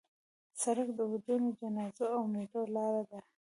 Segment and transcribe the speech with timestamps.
[0.61, 3.19] سړک د ودونو، جنازو او میلو لاره ده.